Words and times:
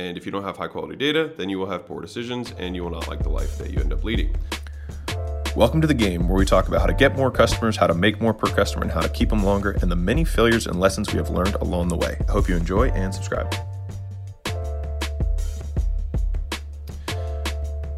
And 0.00 0.16
if 0.16 0.24
you 0.24 0.32
don't 0.32 0.44
have 0.44 0.56
high 0.56 0.68
quality 0.68 0.96
data, 0.96 1.30
then 1.36 1.50
you 1.50 1.58
will 1.58 1.68
have 1.68 1.84
poor 1.84 2.00
decisions 2.00 2.54
and 2.58 2.74
you 2.74 2.82
will 2.82 2.90
not 2.90 3.06
like 3.06 3.22
the 3.22 3.28
life 3.28 3.58
that 3.58 3.70
you 3.70 3.80
end 3.80 3.92
up 3.92 4.02
leading. 4.02 4.34
Welcome 5.54 5.82
to 5.82 5.86
the 5.86 5.92
game 5.92 6.26
where 6.26 6.38
we 6.38 6.46
talk 6.46 6.68
about 6.68 6.80
how 6.80 6.86
to 6.86 6.94
get 6.94 7.16
more 7.16 7.30
customers, 7.30 7.76
how 7.76 7.86
to 7.86 7.92
make 7.92 8.18
more 8.18 8.32
per 8.32 8.46
customer, 8.46 8.84
and 8.84 8.90
how 8.90 9.02
to 9.02 9.10
keep 9.10 9.28
them 9.28 9.44
longer, 9.44 9.72
and 9.82 9.90
the 9.90 9.96
many 9.96 10.24
failures 10.24 10.66
and 10.66 10.80
lessons 10.80 11.12
we 11.12 11.18
have 11.18 11.28
learned 11.28 11.54
along 11.56 11.88
the 11.88 11.98
way. 11.98 12.16
I 12.26 12.32
hope 12.32 12.48
you 12.48 12.56
enjoy 12.56 12.88
and 12.92 13.14
subscribe. 13.14 13.54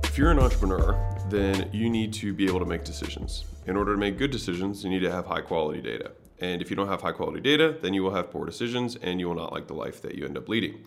If 0.03 0.19
you're 0.19 0.33
an 0.33 0.41
entrepreneur, 0.41 0.99
then 1.29 1.71
you 1.73 1.89
need 1.89 2.13
to 2.15 2.35
be 2.35 2.47
able 2.47 2.59
to 2.59 2.67
make 2.67 2.83
decisions. 2.83 3.45
In 3.69 3.77
order 3.77 3.93
to 3.93 3.99
make 3.99 4.19
good 4.19 4.33
decisions, 4.33 4.83
you 4.83 4.91
need 4.91 5.03
to 5.03 5.13
have 5.13 5.27
high 5.27 5.43
quality 5.43 5.81
data. 5.81 6.11
And 6.41 6.61
if 6.63 6.69
you 6.69 6.75
don't 6.75 6.89
have 6.89 7.01
high 7.01 7.13
quality 7.13 7.41
data, 7.41 7.77
then 7.81 7.95
you 7.95 8.03
will 8.03 8.15
have 8.15 8.33
poor 8.33 8.45
decisions 8.45 8.97
and 8.97 9.21
you 9.21 9.29
will 9.29 9.37
not 9.37 9.53
like 9.53 9.69
the 9.69 9.75
life 9.75 10.03
that 10.03 10.17
you 10.17 10.25
end 10.25 10.37
up 10.37 10.49
leading. 10.49 10.85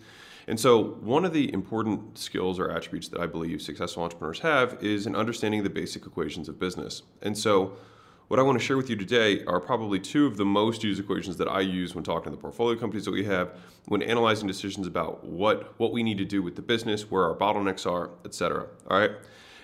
And 0.47 0.59
so, 0.59 0.83
one 1.01 1.25
of 1.25 1.33
the 1.33 1.51
important 1.53 2.17
skills 2.17 2.59
or 2.59 2.69
attributes 2.69 3.07
that 3.09 3.19
I 3.19 3.25
believe 3.25 3.61
successful 3.61 4.03
entrepreneurs 4.03 4.39
have 4.41 4.77
is 4.83 5.07
an 5.07 5.15
understanding 5.15 5.59
of 5.61 5.63
the 5.63 5.71
basic 5.71 6.05
equations 6.05 6.47
of 6.47 6.59
business. 6.59 7.01
And 7.23 7.35
so, 7.35 7.73
what 8.27 8.39
I 8.39 8.43
want 8.43 8.59
to 8.59 8.63
share 8.63 8.77
with 8.77 8.89
you 8.89 8.95
today 8.95 9.43
are 9.45 9.59
probably 9.59 9.99
two 9.99 10.25
of 10.25 10.37
the 10.37 10.45
most 10.45 10.83
used 10.83 10.99
equations 10.99 11.37
that 11.37 11.47
I 11.47 11.61
use 11.61 11.95
when 11.95 12.03
talking 12.03 12.25
to 12.25 12.31
the 12.31 12.41
portfolio 12.41 12.77
companies 12.79 13.05
that 13.05 13.11
we 13.11 13.23
have, 13.25 13.55
when 13.87 14.01
analyzing 14.01 14.47
decisions 14.47 14.87
about 14.87 15.23
what, 15.23 15.79
what 15.79 15.91
we 15.91 16.03
need 16.03 16.17
to 16.19 16.25
do 16.25 16.43
with 16.43 16.55
the 16.55 16.61
business, 16.61 17.09
where 17.09 17.23
our 17.23 17.35
bottlenecks 17.35 17.89
are, 17.89 18.11
et 18.23 18.33
cetera. 18.33 18.67
All 18.89 18.99
right. 18.99 19.11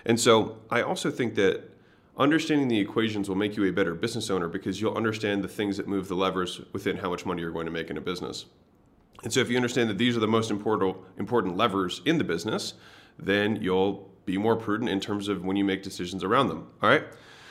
And 0.04 0.18
so, 0.18 0.58
I 0.68 0.82
also 0.82 1.12
think 1.12 1.36
that 1.36 1.70
understanding 2.16 2.66
the 2.66 2.80
equations 2.80 3.28
will 3.28 3.36
make 3.36 3.56
you 3.56 3.64
a 3.66 3.72
better 3.72 3.94
business 3.94 4.30
owner 4.30 4.48
because 4.48 4.80
you'll 4.80 4.96
understand 4.96 5.44
the 5.44 5.48
things 5.48 5.76
that 5.76 5.86
move 5.86 6.08
the 6.08 6.16
levers 6.16 6.60
within 6.72 6.96
how 6.96 7.10
much 7.10 7.24
money 7.24 7.40
you're 7.40 7.52
going 7.52 7.66
to 7.66 7.72
make 7.72 7.88
in 7.88 7.96
a 7.96 8.00
business. 8.00 8.46
And 9.22 9.32
so 9.32 9.40
if 9.40 9.48
you 9.50 9.56
understand 9.56 9.88
that 9.90 9.98
these 9.98 10.16
are 10.16 10.20
the 10.20 10.28
most 10.28 10.50
important 10.50 10.96
important 11.18 11.56
levers 11.56 12.02
in 12.04 12.18
the 12.18 12.24
business, 12.24 12.74
then 13.18 13.56
you'll 13.62 14.10
be 14.24 14.38
more 14.38 14.56
prudent 14.56 14.90
in 14.90 15.00
terms 15.00 15.28
of 15.28 15.44
when 15.44 15.56
you 15.56 15.64
make 15.64 15.82
decisions 15.82 16.24
around 16.24 16.48
them. 16.48 16.68
All 16.82 16.88
right. 16.88 17.04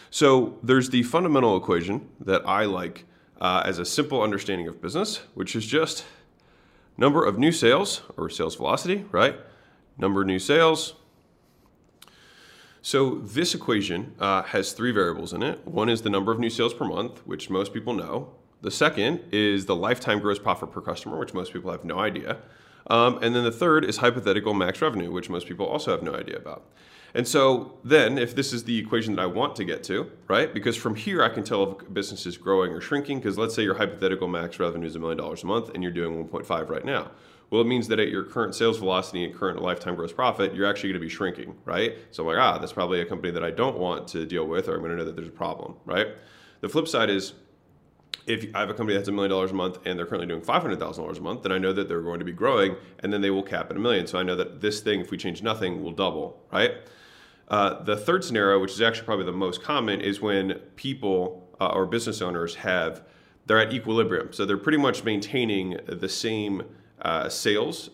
So 0.09 0.57
there's 0.61 0.89
the 0.89 1.03
fundamental 1.03 1.55
equation 1.55 2.09
that 2.19 2.45
I 2.45 2.65
like 2.65 3.05
uh, 3.39 3.63
as 3.65 3.79
a 3.79 3.85
simple 3.85 4.21
understanding 4.21 4.67
of 4.67 4.81
business, 4.81 5.21
which 5.33 5.55
is 5.55 5.65
just 5.65 6.05
number 6.97 7.25
of 7.25 7.39
new 7.39 7.51
sales 7.51 8.01
or 8.17 8.29
sales 8.29 8.55
velocity, 8.55 9.05
right? 9.11 9.35
Number 9.97 10.21
of 10.21 10.27
new 10.27 10.39
sales. 10.39 10.95
So 12.81 13.15
this 13.19 13.53
equation 13.53 14.15
uh, 14.19 14.43
has 14.43 14.73
three 14.73 14.91
variables 14.91 15.33
in 15.33 15.43
it. 15.43 15.65
One 15.65 15.87
is 15.87 16.01
the 16.01 16.09
number 16.09 16.31
of 16.31 16.39
new 16.39 16.49
sales 16.49 16.73
per 16.73 16.85
month, 16.85 17.25
which 17.25 17.49
most 17.49 17.73
people 17.73 17.93
know. 17.93 18.33
The 18.61 18.71
second 18.71 19.21
is 19.31 19.65
the 19.65 19.75
lifetime 19.75 20.19
gross 20.19 20.39
profit 20.39 20.71
per 20.71 20.81
customer, 20.81 21.17
which 21.17 21.33
most 21.33 21.51
people 21.51 21.71
have 21.71 21.83
no 21.83 21.99
idea. 21.99 22.37
Um, 22.87 23.19
and 23.21 23.35
then 23.35 23.43
the 23.43 23.51
third 23.51 23.85
is 23.85 23.97
hypothetical 23.97 24.53
max 24.53 24.81
revenue, 24.81 25.11
which 25.11 25.29
most 25.29 25.47
people 25.47 25.65
also 25.65 25.91
have 25.91 26.03
no 26.03 26.13
idea 26.13 26.37
about. 26.37 26.65
And 27.13 27.27
so 27.27 27.77
then, 27.83 28.17
if 28.17 28.35
this 28.35 28.53
is 28.53 28.63
the 28.63 28.77
equation 28.77 29.15
that 29.15 29.21
I 29.21 29.25
want 29.25 29.55
to 29.57 29.65
get 29.65 29.83
to, 29.85 30.09
right? 30.27 30.53
Because 30.53 30.77
from 30.77 30.95
here 30.95 31.21
I 31.23 31.29
can 31.29 31.43
tell 31.43 31.63
if 31.63 31.87
a 31.87 31.91
business 31.91 32.25
is 32.25 32.37
growing 32.37 32.71
or 32.71 32.79
shrinking. 32.79 33.19
Because 33.19 33.37
let's 33.37 33.53
say 33.53 33.63
your 33.63 33.75
hypothetical 33.75 34.27
max 34.27 34.59
revenue 34.59 34.87
is 34.87 34.95
a 34.95 34.99
million 34.99 35.17
dollars 35.17 35.43
a 35.43 35.47
month 35.47 35.69
and 35.73 35.83
you're 35.83 35.91
doing 35.91 36.25
1.5 36.27 36.69
right 36.69 36.85
now. 36.85 37.11
Well, 37.49 37.61
it 37.61 37.67
means 37.67 37.89
that 37.89 37.99
at 37.99 38.07
your 38.07 38.23
current 38.23 38.55
sales 38.55 38.77
velocity 38.77 39.25
and 39.25 39.35
current 39.35 39.61
lifetime 39.61 39.95
gross 39.95 40.13
profit, 40.13 40.55
you're 40.55 40.65
actually 40.65 40.89
going 40.89 41.01
to 41.01 41.05
be 41.05 41.09
shrinking, 41.09 41.53
right? 41.65 41.97
So 42.11 42.23
I'm 42.23 42.27
like, 42.27 42.37
ah, 42.37 42.57
that's 42.57 42.71
probably 42.71 43.01
a 43.01 43.05
company 43.05 43.31
that 43.33 43.43
I 43.43 43.51
don't 43.51 43.77
want 43.77 44.07
to 44.09 44.25
deal 44.25 44.47
with, 44.47 44.69
or 44.69 44.75
I'm 44.75 44.79
going 44.79 44.91
to 44.91 44.97
know 44.97 45.03
that 45.03 45.17
there's 45.17 45.27
a 45.27 45.31
problem, 45.31 45.75
right? 45.83 46.07
The 46.61 46.69
flip 46.69 46.87
side 46.87 47.09
is 47.09 47.33
if 48.27 48.53
I 48.55 48.59
have 48.59 48.69
a 48.69 48.73
company 48.73 48.95
that's 48.95 49.09
a 49.09 49.11
million 49.11 49.31
dollars 49.31 49.51
a 49.51 49.55
month 49.55 49.79
and 49.85 49.97
they're 49.97 50.05
currently 50.05 50.27
doing 50.27 50.41
five 50.41 50.61
hundred 50.61 50.79
thousand 50.79 51.03
dollars 51.03 51.17
a 51.17 51.21
month, 51.21 51.43
then 51.43 51.51
I 51.51 51.57
know 51.57 51.73
that 51.73 51.87
they're 51.87 52.01
going 52.01 52.19
to 52.19 52.25
be 52.25 52.31
growing, 52.31 52.75
and 52.99 53.11
then 53.11 53.21
they 53.21 53.31
will 53.31 53.43
cap 53.43 53.69
at 53.71 53.77
a 53.77 53.79
million. 53.79 54.07
So 54.07 54.19
I 54.19 54.23
know 54.23 54.35
that 54.35 54.61
this 54.61 54.79
thing, 54.81 54.99
if 54.99 55.11
we 55.11 55.17
change 55.17 55.41
nothing, 55.41 55.83
will 55.83 55.91
double, 55.91 56.39
right? 56.51 56.73
Uh, 57.47 57.83
the 57.83 57.97
third 57.97 58.23
scenario, 58.23 58.59
which 58.59 58.71
is 58.71 58.81
actually 58.81 59.05
probably 59.05 59.25
the 59.25 59.31
most 59.31 59.61
common, 59.61 59.99
is 59.99 60.21
when 60.21 60.53
people 60.75 61.49
uh, 61.59 61.67
or 61.67 61.85
business 61.85 62.21
owners 62.21 62.55
have 62.55 63.03
they're 63.47 63.59
at 63.59 63.73
equilibrium, 63.73 64.31
so 64.31 64.45
they're 64.45 64.57
pretty 64.57 64.77
much 64.77 65.03
maintaining 65.03 65.77
the 65.87 66.07
same 66.07 66.63
uh, 67.01 67.27
sales 67.27 67.89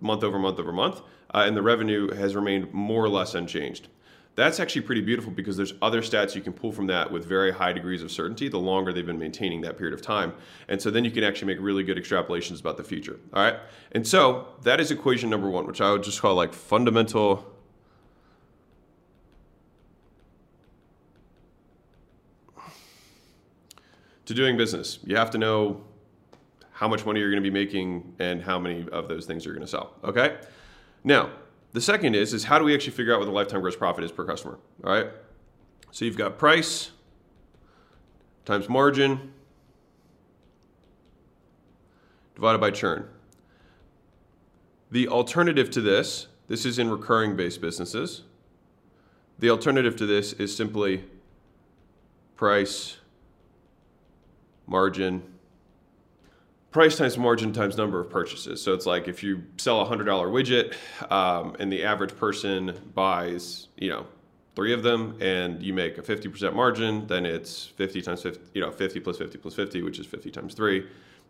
month 0.00 0.24
over 0.24 0.38
month 0.38 0.58
over 0.58 0.72
month, 0.72 1.02
uh, 1.34 1.44
and 1.46 1.56
the 1.56 1.62
revenue 1.62 2.10
has 2.12 2.34
remained 2.34 2.72
more 2.72 3.04
or 3.04 3.08
less 3.08 3.34
unchanged. 3.34 3.88
That's 4.36 4.60
actually 4.60 4.82
pretty 4.82 5.00
beautiful 5.00 5.32
because 5.32 5.56
there's 5.56 5.72
other 5.80 6.02
stats 6.02 6.34
you 6.34 6.42
can 6.42 6.52
pull 6.52 6.70
from 6.70 6.86
that 6.88 7.10
with 7.10 7.24
very 7.24 7.50
high 7.50 7.72
degrees 7.72 8.02
of 8.02 8.12
certainty 8.12 8.50
the 8.50 8.58
longer 8.58 8.92
they've 8.92 9.06
been 9.06 9.18
maintaining 9.18 9.62
that 9.62 9.78
period 9.78 9.94
of 9.94 10.02
time. 10.02 10.34
And 10.68 10.80
so 10.80 10.90
then 10.90 11.06
you 11.06 11.10
can 11.10 11.24
actually 11.24 11.54
make 11.54 11.58
really 11.58 11.82
good 11.82 11.96
extrapolations 11.96 12.60
about 12.60 12.76
the 12.76 12.84
future. 12.84 13.18
All 13.32 13.42
right. 13.42 13.56
And 13.92 14.06
so 14.06 14.48
that 14.62 14.78
is 14.78 14.90
equation 14.90 15.30
number 15.30 15.48
one, 15.48 15.66
which 15.66 15.80
I 15.80 15.90
would 15.90 16.02
just 16.02 16.20
call 16.20 16.34
like 16.34 16.52
fundamental. 16.52 17.50
To 24.26 24.34
doing 24.34 24.58
business, 24.58 24.98
you 25.02 25.16
have 25.16 25.30
to 25.30 25.38
know 25.38 25.82
how 26.72 26.88
much 26.88 27.06
money 27.06 27.20
you're 27.20 27.30
going 27.30 27.42
to 27.42 27.50
be 27.50 27.54
making 27.54 28.16
and 28.18 28.42
how 28.42 28.58
many 28.58 28.86
of 28.90 29.08
those 29.08 29.24
things 29.24 29.46
you're 29.46 29.54
going 29.54 29.64
to 29.64 29.70
sell. 29.70 29.94
Okay. 30.04 30.36
Now, 31.04 31.30
the 31.76 31.82
second 31.82 32.14
is, 32.14 32.32
is 32.32 32.44
how 32.44 32.58
do 32.58 32.64
we 32.64 32.72
actually 32.72 32.92
figure 32.92 33.12
out 33.12 33.18
what 33.18 33.26
the 33.26 33.32
lifetime 33.32 33.60
gross 33.60 33.76
profit 33.76 34.02
is 34.02 34.10
per 34.10 34.24
customer? 34.24 34.58
All 34.82 34.90
right. 34.90 35.08
So 35.90 36.06
you've 36.06 36.16
got 36.16 36.38
price 36.38 36.90
times 38.46 38.66
margin 38.66 39.34
divided 42.34 42.62
by 42.62 42.70
churn. 42.70 43.06
The 44.90 45.06
alternative 45.08 45.70
to 45.72 45.82
this, 45.82 46.28
this 46.48 46.64
is 46.64 46.78
in 46.78 46.88
recurring 46.90 47.36
based 47.36 47.60
businesses. 47.60 48.22
The 49.38 49.50
alternative 49.50 49.96
to 49.96 50.06
this 50.06 50.32
is 50.32 50.56
simply 50.56 51.04
price, 52.36 52.96
margin, 54.66 55.22
price 56.76 56.98
times 56.98 57.16
margin 57.16 57.54
times 57.54 57.78
number 57.78 57.98
of 57.98 58.10
purchases. 58.10 58.62
So 58.62 58.74
it's 58.74 58.84
like 58.84 59.08
if 59.08 59.22
you 59.22 59.42
sell 59.56 59.80
a 59.80 59.84
hundred 59.86 60.04
dollar 60.04 60.28
widget, 60.28 60.74
um, 61.10 61.56
and 61.58 61.72
the 61.72 61.82
average 61.82 62.14
person 62.14 62.78
buys, 62.92 63.68
you 63.78 63.88
know, 63.88 64.04
three 64.54 64.74
of 64.74 64.82
them, 64.82 65.16
and 65.22 65.62
you 65.62 65.72
make 65.72 65.96
a 65.96 66.02
fifty 66.02 66.28
percent 66.28 66.54
margin, 66.54 67.06
then 67.06 67.24
it's 67.24 67.64
fifty 67.64 68.02
times 68.02 68.20
fifty, 68.20 68.42
you 68.52 68.60
know, 68.60 68.70
fifty 68.70 69.00
plus 69.00 69.16
fifty 69.16 69.38
plus 69.38 69.54
fifty, 69.54 69.80
which 69.80 69.98
is 69.98 70.04
fifty 70.04 70.30
times 70.30 70.52
three, 70.52 70.86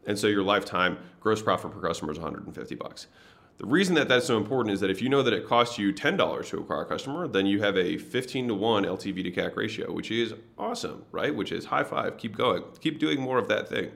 and 0.08 0.18
so 0.18 0.26
your 0.26 0.42
lifetime 0.42 0.98
gross 1.20 1.40
profit 1.40 1.70
per 1.70 1.80
customer 1.80 2.10
is 2.10 2.18
one 2.18 2.26
hundred 2.26 2.44
and 2.46 2.52
fifty 2.52 2.74
bucks. 2.74 3.06
The 3.58 3.66
reason 3.66 3.94
that 3.94 4.08
that's 4.08 4.26
so 4.26 4.38
important 4.38 4.74
is 4.74 4.80
that 4.80 4.90
if 4.90 5.00
you 5.00 5.08
know 5.08 5.22
that 5.22 5.32
it 5.32 5.46
costs 5.46 5.78
you 5.78 5.90
$10 5.90 6.46
to 6.48 6.58
acquire 6.58 6.82
a 6.82 6.84
customer, 6.84 7.26
then 7.26 7.46
you 7.46 7.62
have 7.62 7.78
a 7.78 7.96
15 7.96 8.48
to 8.48 8.54
1 8.54 8.84
LTV 8.84 9.22
to 9.22 9.30
CAC 9.30 9.56
ratio, 9.56 9.90
which 9.92 10.10
is 10.10 10.34
awesome, 10.58 11.06
right? 11.10 11.34
Which 11.34 11.52
is 11.52 11.64
high 11.64 11.84
five, 11.84 12.18
keep 12.18 12.36
going, 12.36 12.64
keep 12.80 12.98
doing 12.98 13.18
more 13.18 13.38
of 13.38 13.48
that 13.48 13.66
thing. 13.66 13.92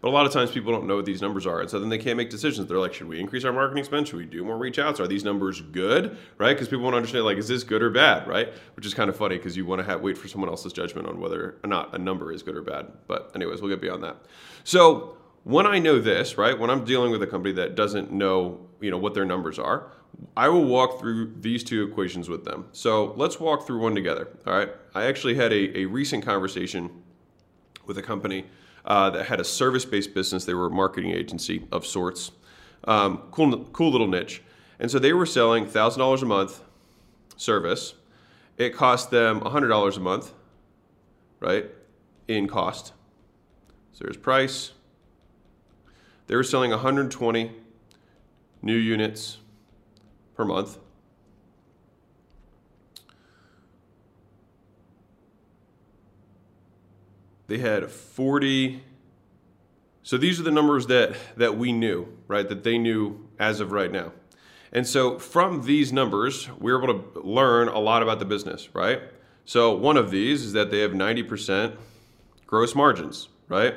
But 0.00 0.08
a 0.08 0.10
lot 0.10 0.24
of 0.24 0.32
times 0.32 0.50
people 0.50 0.72
don't 0.72 0.86
know 0.86 0.96
what 0.96 1.04
these 1.04 1.20
numbers 1.20 1.46
are. 1.46 1.60
And 1.60 1.68
so 1.68 1.78
then 1.78 1.90
they 1.90 1.98
can't 1.98 2.16
make 2.16 2.30
decisions. 2.30 2.66
They're 2.66 2.78
like, 2.78 2.94
should 2.94 3.08
we 3.08 3.20
increase 3.20 3.44
our 3.44 3.52
marketing 3.52 3.84
spend? 3.84 4.08
Should 4.08 4.16
we 4.16 4.24
do 4.24 4.42
more 4.42 4.56
reach 4.56 4.78
outs? 4.78 4.98
Are 4.98 5.06
these 5.06 5.24
numbers 5.24 5.60
good? 5.60 6.16
Right? 6.38 6.54
Because 6.54 6.68
people 6.68 6.84
want 6.84 6.94
to 6.94 6.98
understand, 6.98 7.26
like, 7.26 7.36
is 7.36 7.48
this 7.48 7.62
good 7.64 7.82
or 7.82 7.90
bad? 7.90 8.26
Right? 8.26 8.48
Which 8.76 8.86
is 8.86 8.94
kind 8.94 9.10
of 9.10 9.16
funny 9.16 9.36
because 9.36 9.56
you 9.56 9.66
want 9.66 9.80
to 9.80 9.84
have, 9.84 10.00
wait 10.00 10.16
for 10.16 10.26
someone 10.26 10.48
else's 10.48 10.72
judgment 10.72 11.06
on 11.06 11.20
whether 11.20 11.56
or 11.62 11.68
not 11.68 11.94
a 11.94 11.98
number 11.98 12.32
is 12.32 12.42
good 12.42 12.56
or 12.56 12.62
bad. 12.62 12.86
But, 13.06 13.30
anyways, 13.34 13.60
we'll 13.60 13.70
get 13.70 13.82
beyond 13.82 14.02
that. 14.04 14.16
So, 14.64 15.16
when 15.44 15.66
I 15.66 15.78
know 15.78 16.00
this, 16.00 16.36
right, 16.36 16.58
when 16.58 16.70
I'm 16.70 16.84
dealing 16.84 17.10
with 17.10 17.22
a 17.22 17.26
company 17.26 17.54
that 17.54 17.74
doesn't 17.74 18.12
know, 18.12 18.60
you 18.80 18.90
know, 18.90 18.98
what 18.98 19.14
their 19.14 19.24
numbers 19.24 19.58
are, 19.58 19.90
I 20.36 20.48
will 20.48 20.64
walk 20.64 21.00
through 21.00 21.34
these 21.40 21.64
two 21.64 21.82
equations 21.84 22.28
with 22.28 22.44
them. 22.44 22.66
So 22.72 23.14
let's 23.16 23.40
walk 23.40 23.66
through 23.66 23.80
one 23.80 23.94
together. 23.94 24.28
All 24.46 24.54
right. 24.54 24.70
I 24.94 25.04
actually 25.04 25.34
had 25.34 25.52
a, 25.52 25.78
a 25.78 25.84
recent 25.86 26.24
conversation 26.24 26.90
with 27.86 27.96
a 27.98 28.02
company 28.02 28.44
uh, 28.90 29.08
that 29.08 29.26
had 29.26 29.38
a 29.38 29.44
service-based 29.44 30.12
business. 30.12 30.44
They 30.44 30.52
were 30.52 30.66
a 30.66 30.70
marketing 30.70 31.12
agency 31.12 31.64
of 31.70 31.86
sorts. 31.86 32.32
Um, 32.82 33.22
cool, 33.30 33.64
cool 33.66 33.92
little 33.92 34.08
niche. 34.08 34.42
And 34.80 34.90
so 34.90 34.98
they 34.98 35.12
were 35.12 35.26
selling 35.26 35.64
thousand 35.64 36.00
dollars 36.00 36.22
a 36.22 36.26
month 36.26 36.60
service. 37.36 37.94
It 38.58 38.74
cost 38.74 39.12
them 39.12 39.42
hundred 39.42 39.68
dollars 39.68 39.96
a 39.96 40.00
month, 40.00 40.32
right, 41.38 41.70
in 42.26 42.48
cost. 42.48 42.92
So 43.92 44.02
there's 44.02 44.16
price. 44.16 44.72
They 46.26 46.34
were 46.34 46.42
selling 46.42 46.70
120 46.70 47.52
new 48.62 48.74
units 48.74 49.38
per 50.34 50.44
month. 50.44 50.78
They 57.50 57.58
had 57.58 57.90
40 57.90 58.82
so 60.02 60.16
these 60.16 60.38
are 60.38 60.42
the 60.44 60.50
numbers 60.50 60.86
that 60.86 61.16
that 61.36 61.58
we 61.58 61.72
knew 61.72 62.06
right 62.28 62.48
that 62.48 62.62
they 62.62 62.78
knew 62.78 63.28
as 63.38 63.60
of 63.60 63.72
right 63.72 63.90
now 63.90 64.12
and 64.72 64.86
so 64.86 65.18
from 65.18 65.62
these 65.62 65.92
numbers 65.92 66.48
we 66.58 66.72
were 66.72 66.82
able 66.82 67.02
to 67.02 67.20
learn 67.20 67.68
a 67.68 67.78
lot 67.78 68.02
about 68.02 68.20
the 68.20 68.24
business 68.24 68.68
right 68.74 69.00
so 69.44 69.74
one 69.74 69.96
of 69.96 70.10
these 70.10 70.44
is 70.44 70.52
that 70.52 70.70
they 70.70 70.78
have 70.78 70.92
90% 70.92 71.76
gross 72.46 72.74
margins 72.74 73.28
right 73.48 73.74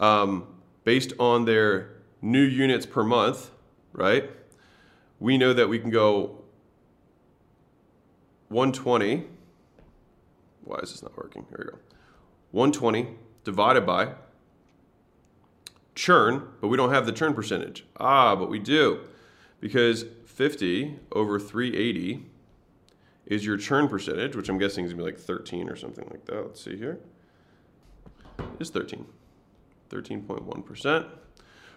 um, 0.00 0.46
based 0.82 1.12
on 1.20 1.44
their 1.44 1.90
new 2.20 2.42
units 2.42 2.84
per 2.84 3.04
month 3.04 3.50
right 3.92 4.28
we 5.20 5.38
know 5.38 5.52
that 5.52 5.68
we 5.68 5.78
can 5.78 5.90
go 5.90 6.44
120. 8.48 9.24
Why 10.64 10.78
is 10.78 10.92
this 10.92 11.02
not 11.02 11.16
working? 11.16 11.44
Here 11.48 11.58
we 11.58 11.64
go. 11.72 11.93
120 12.54 13.08
divided 13.42 13.84
by 13.84 14.14
churn, 15.96 16.46
but 16.60 16.68
we 16.68 16.76
don't 16.76 16.90
have 16.90 17.04
the 17.04 17.10
churn 17.10 17.34
percentage. 17.34 17.84
Ah, 17.98 18.36
but 18.36 18.48
we 18.48 18.60
do 18.60 19.00
because 19.58 20.04
50 20.24 21.00
over 21.10 21.40
380 21.40 22.26
is 23.26 23.44
your 23.44 23.56
churn 23.56 23.88
percentage, 23.88 24.36
which 24.36 24.48
I'm 24.48 24.58
guessing 24.58 24.84
is 24.84 24.92
gonna 24.92 25.02
be 25.02 25.10
like 25.10 25.18
13 25.18 25.68
or 25.68 25.74
something 25.74 26.06
like 26.12 26.26
that. 26.26 26.46
Let's 26.46 26.62
see 26.62 26.76
here. 26.76 27.00
It's 28.60 28.70
13. 28.70 29.04
13.1%, 29.90 31.08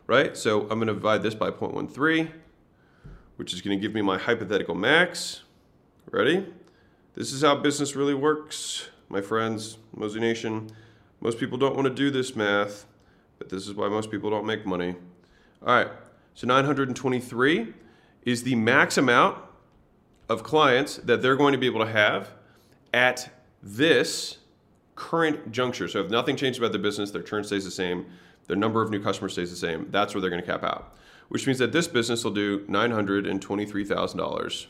right? 0.06 0.38
So 0.38 0.62
I'm 0.70 0.78
gonna 0.78 0.94
divide 0.94 1.24
this 1.24 1.34
by 1.34 1.50
0.13, 1.50 2.30
which 3.38 3.52
is 3.52 3.62
gonna 3.62 3.78
give 3.78 3.96
me 3.96 4.04
my 4.04 4.20
hypothetical 4.20 4.76
max. 4.76 5.42
Ready? 6.12 6.46
This 7.16 7.34
is 7.34 7.42
how 7.42 7.56
business 7.56 7.96
really 7.96 8.14
works, 8.14 8.90
my 9.09 9.21
friends, 9.21 9.77
Mozination. 9.95 10.69
Most 11.21 11.39
people 11.39 11.57
don't 11.57 11.75
wanna 11.75 11.89
do 11.89 12.12
this 12.12 12.36
math, 12.36 12.86
but 13.39 13.50
this 13.50 13.68
is 13.68 13.74
why 13.74 13.89
most 13.89 14.12
people 14.12 14.30
don't 14.30 14.45
make 14.45 14.65
money. 14.65 14.95
All 15.65 15.74
right, 15.74 15.89
so 16.33 16.48
923 16.48 17.74
is 18.24 18.44
the 18.44 18.56
max 18.56 18.98
amount 18.98 19.38
of 20.30 20.44
clients 20.44 20.98
that 20.98 21.21
they're 21.21 21.36
going 21.36 21.54
to 21.54 21.57
be 21.57 21.65
able 21.65 21.80
to 21.80 21.92
have 21.92 22.31
at 22.94 23.33
this 23.63 24.38
current 24.95 25.51
juncture. 25.51 25.88
So 25.88 26.01
if 26.01 26.12
nothing 26.12 26.36
changes 26.36 26.59
about 26.59 26.74
their 26.74 26.81
business, 26.81 27.12
their 27.12 27.21
churn 27.21 27.44
stays 27.44 27.63
the 27.63 27.71
same, 27.71 28.06
their 28.48 28.56
number 28.56 28.81
of 28.81 28.89
new 28.89 29.01
customers 29.01 29.33
stays 29.33 29.50
the 29.50 29.57
same, 29.57 29.88
that's 29.92 30.13
where 30.13 30.21
they're 30.21 30.30
going 30.30 30.42
to 30.42 30.48
cap 30.48 30.63
out. 30.63 30.95
Which 31.30 31.45
means 31.45 31.59
that 31.59 31.71
this 31.71 31.88
business 31.88 32.24
will 32.24 32.31
do 32.31 32.65
$923,000 32.65 34.65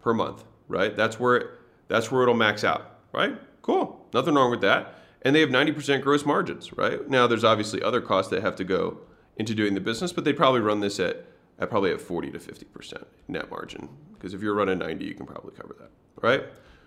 per 0.00 0.14
month, 0.14 0.44
right? 0.68 0.96
That's 0.96 1.20
where 1.20 1.58
that's 1.88 2.10
where 2.10 2.22
it'll 2.22 2.34
max 2.34 2.64
out, 2.64 2.98
right? 3.12 3.36
Cool. 3.62 4.06
Nothing 4.14 4.34
wrong 4.34 4.50
with 4.50 4.60
that. 4.60 4.94
And 5.22 5.34
they 5.34 5.40
have 5.40 5.48
90% 5.48 6.02
gross 6.02 6.24
margins, 6.24 6.72
right? 6.74 7.08
Now 7.08 7.26
there's 7.26 7.44
obviously 7.44 7.82
other 7.82 8.00
costs 8.00 8.30
that 8.30 8.42
have 8.42 8.56
to 8.56 8.64
go 8.64 8.98
into 9.36 9.54
doing 9.54 9.74
the 9.74 9.80
business, 9.80 10.12
but 10.12 10.24
they 10.24 10.32
probably 10.32 10.60
run 10.60 10.80
this 10.80 11.00
at 11.00 11.26
at 11.58 11.70
probably 11.70 11.90
at 11.90 12.00
40 12.00 12.30
to 12.30 12.38
50% 12.38 13.04
net 13.26 13.50
margin. 13.50 13.88
Because 14.14 14.32
if 14.32 14.42
you're 14.42 14.54
running 14.54 14.78
90, 14.78 15.04
you 15.04 15.14
can 15.14 15.26
probably 15.26 15.52
cover 15.56 15.74
that, 15.80 15.90
right? 16.22 16.44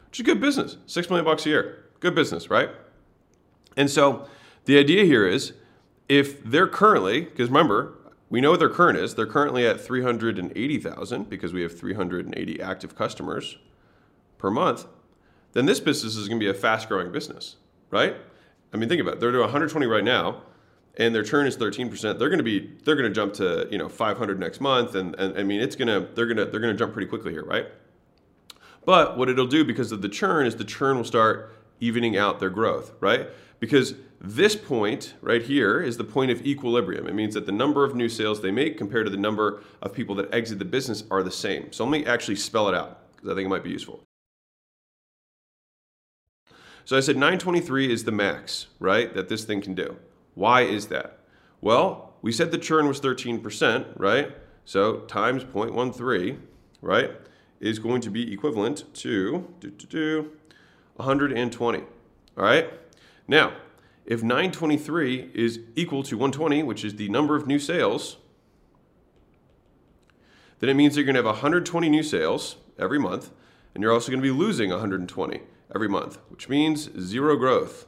Which 0.07 0.19
is 0.19 0.25
good 0.25 0.39
business. 0.39 0.77
Six 0.85 1.09
million 1.09 1.25
bucks 1.25 1.45
a 1.45 1.49
year. 1.49 1.85
Good 1.99 2.15
business, 2.15 2.49
right? 2.49 2.69
And 3.75 3.89
so 3.89 4.27
the 4.65 4.77
idea 4.77 5.03
here 5.03 5.27
is 5.27 5.53
if 6.07 6.43
they're 6.43 6.67
currently, 6.67 7.21
because 7.21 7.49
remember, 7.49 7.97
we 8.29 8.39
know 8.39 8.51
what 8.51 8.59
their 8.59 8.69
current 8.69 8.97
is. 8.97 9.15
They're 9.15 9.25
currently 9.25 9.67
at 9.67 9.81
380,000 9.81 11.29
because 11.29 11.51
we 11.51 11.61
have 11.63 11.77
380 11.77 12.61
active 12.61 12.95
customers 12.95 13.57
per 14.41 14.51
month. 14.51 14.85
Then 15.53 15.65
this 15.65 15.79
business 15.79 16.15
is 16.15 16.27
going 16.27 16.39
to 16.39 16.43
be 16.43 16.49
a 16.49 16.53
fast 16.53 16.89
growing 16.89 17.11
business, 17.11 17.57
right? 17.91 18.15
I 18.73 18.77
mean, 18.77 18.89
think 18.89 19.01
about 19.01 19.15
it. 19.15 19.19
They're 19.19 19.31
doing 19.31 19.43
120 19.43 19.85
right 19.85 20.03
now 20.03 20.41
and 20.97 21.15
their 21.15 21.23
churn 21.23 21.47
is 21.47 21.55
13%, 21.57 22.19
they're 22.19 22.29
going 22.29 22.37
to 22.37 22.43
be 22.43 22.71
they're 22.83 22.95
going 22.95 23.09
to 23.09 23.13
jump 23.13 23.33
to, 23.35 23.67
you 23.71 23.77
know, 23.77 23.87
500 23.87 24.39
next 24.39 24.59
month 24.59 24.95
and, 24.95 25.15
and 25.15 25.37
I 25.37 25.43
mean, 25.43 25.61
it's 25.61 25.75
going 25.75 25.87
to 25.87 26.13
they're 26.13 26.25
going 26.25 26.37
to 26.37 26.45
they're 26.45 26.59
going 26.59 26.73
to 26.73 26.77
jump 26.77 26.93
pretty 26.93 27.07
quickly 27.07 27.31
here, 27.31 27.45
right? 27.45 27.67
But 28.83 29.17
what 29.17 29.29
it'll 29.29 29.47
do 29.47 29.63
because 29.63 29.91
of 29.91 30.01
the 30.01 30.09
churn 30.09 30.45
is 30.45 30.55
the 30.55 30.63
churn 30.63 30.97
will 30.97 31.03
start 31.03 31.55
evening 31.79 32.17
out 32.17 32.39
their 32.39 32.49
growth, 32.49 32.93
right? 32.99 33.29
Because 33.59 33.93
this 34.19 34.55
point 34.55 35.13
right 35.21 35.41
here 35.41 35.81
is 35.81 35.97
the 35.97 36.03
point 36.03 36.31
of 36.31 36.45
equilibrium. 36.45 37.07
It 37.07 37.13
means 37.13 37.33
that 37.35 37.45
the 37.45 37.51
number 37.51 37.85
of 37.85 37.95
new 37.95 38.09
sales 38.09 38.41
they 38.41 38.51
make 38.51 38.77
compared 38.77 39.05
to 39.05 39.11
the 39.11 39.17
number 39.17 39.63
of 39.81 39.93
people 39.93 40.15
that 40.15 40.33
exit 40.33 40.59
the 40.59 40.65
business 40.65 41.03
are 41.11 41.23
the 41.23 41.31
same. 41.31 41.71
So 41.71 41.83
let 41.85 41.91
me 41.91 42.05
actually 42.05 42.35
spell 42.35 42.67
it 42.69 42.75
out 42.75 42.99
because 43.15 43.31
I 43.31 43.35
think 43.35 43.45
it 43.45 43.49
might 43.49 43.63
be 43.63 43.71
useful. 43.71 44.03
So 46.85 46.97
I 46.97 46.99
said 46.99 47.15
923 47.15 47.91
is 47.91 48.03
the 48.03 48.11
max, 48.11 48.67
right, 48.79 49.13
that 49.13 49.29
this 49.29 49.43
thing 49.43 49.61
can 49.61 49.75
do. 49.75 49.97
Why 50.35 50.61
is 50.61 50.87
that? 50.87 51.19
Well, 51.61 52.13
we 52.21 52.31
said 52.31 52.51
the 52.51 52.57
churn 52.57 52.87
was 52.87 52.99
13%, 52.99 53.93
right? 53.95 54.35
So 54.65 55.01
times 55.01 55.43
0.13, 55.43 56.39
right, 56.81 57.11
is 57.59 57.79
going 57.79 58.01
to 58.01 58.09
be 58.09 58.33
equivalent 58.33 58.93
to 58.95 59.47
do, 59.59 59.71
do, 59.71 59.87
do, 59.87 60.31
120. 60.95 61.79
All 61.79 61.85
right? 62.37 62.69
Now, 63.27 63.53
if 64.05 64.23
923 64.23 65.31
is 65.33 65.59
equal 65.75 66.03
to 66.03 66.17
120, 66.17 66.63
which 66.63 66.83
is 66.83 66.95
the 66.95 67.09
number 67.09 67.35
of 67.35 67.47
new 67.47 67.59
sales, 67.59 68.17
then 70.59 70.69
it 70.69 70.73
means 70.75 70.95
you're 70.95 71.05
going 71.05 71.15
to 71.15 71.19
have 71.19 71.25
120 71.25 71.89
new 71.89 72.03
sales 72.03 72.55
every 72.77 72.99
month, 72.99 73.31
and 73.73 73.81
you're 73.81 73.93
also 73.93 74.11
going 74.11 74.21
to 74.21 74.23
be 74.23 74.31
losing 74.31 74.69
120 74.69 75.41
every 75.73 75.87
month, 75.87 76.17
which 76.29 76.49
means 76.49 76.89
zero 76.99 77.35
growth. 77.35 77.85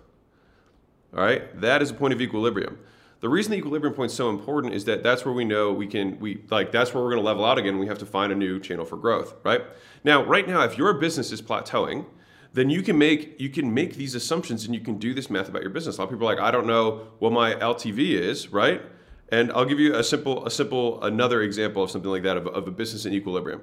All 1.15 1.24
right, 1.24 1.59
that 1.62 1.81
is 1.81 1.91
a 1.91 1.94
point 1.94 2.13
of 2.13 2.21
equilibrium. 2.21 2.80
The 3.19 3.30
reason 3.30 3.51
the 3.51 3.57
equilibrium 3.57 3.95
point 3.95 4.12
is 4.12 4.18
so 4.18 4.30
important 4.30 4.74
is 4.74 4.83
that 4.85 5.01
that's 5.01 5.24
where 5.24 5.33
we 5.33 5.45
know 5.45 5.71
we 5.71 5.88
can 5.88 6.19
we 6.19 6.44
like 6.50 6.74
that's 6.74 6.94
where 6.94 7.01
we're 7.01 7.12
going 7.12 7.21
to 7.21 7.25
level 7.25 7.45
out 7.45 7.57
again. 7.57 7.77
We 7.77 7.88
have 7.88 8.00
to 8.00 8.06
find 8.06 8.33
a 8.33 8.35
new 8.35 8.59
channel 8.59 8.83
for 8.83 8.97
growth, 8.97 9.35
right? 9.44 9.62
Now, 10.03 10.24
right 10.24 10.45
now, 10.45 10.63
if 10.63 10.77
your 10.77 10.94
business 10.95 11.31
is 11.31 11.41
plateauing, 11.41 12.06
then 12.51 12.69
you 12.69 12.81
can 12.81 12.97
make 12.97 13.39
you 13.39 13.50
can 13.50 13.74
make 13.74 13.95
these 13.95 14.13
assumptions 14.15 14.65
and 14.65 14.75
you 14.75 14.81
can 14.81 14.97
do 14.97 15.13
this 15.13 15.30
math 15.30 15.47
about 15.47 15.62
your 15.62 15.71
business. 15.71 15.97
A 15.97 16.01
lot 16.01 16.06
of 16.06 16.09
people 16.12 16.27
are 16.27 16.35
like, 16.35 16.44
I 16.44 16.51
don't 16.51 16.68
know 16.68 17.07
what 17.19 17.31
my 17.31 17.53
LTV 17.56 18.19
is, 18.19 18.50
right? 18.50 18.81
And 19.30 19.51
I'll 19.53 19.65
give 19.65 19.80
you 19.80 19.95
a 19.95 20.03
simple 20.03 20.45
a 20.45 20.51
simple 20.51 21.01
another 21.03 21.44
example 21.44 21.81
of 21.81 21.91
something 21.91 22.12
like 22.12 22.24
that 22.24 22.35
of, 22.35 22.47
of 22.47 22.68
a 22.68 22.71
business 22.71 23.06
in 23.06 23.13
equilibrium. 23.13 23.62